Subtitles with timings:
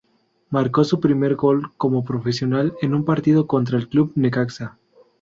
[0.49, 4.79] Marcó su primer gol como profesional en un partido contra el Club Necaxa.